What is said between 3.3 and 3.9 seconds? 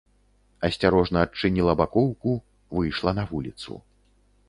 вуліцу.